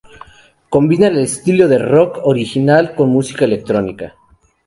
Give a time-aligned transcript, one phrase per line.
[0.69, 4.15] Combina el estilo de rock original con música electrónica.